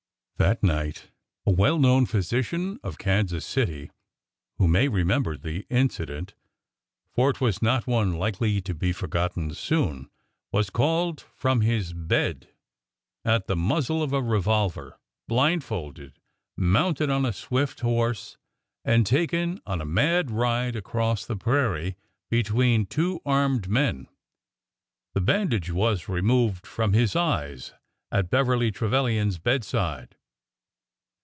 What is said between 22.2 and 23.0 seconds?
between